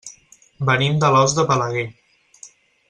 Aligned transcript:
Venim 0.69 0.97
d'Alòs 1.03 1.37
de 1.41 1.47
Balaguer. 1.53 1.87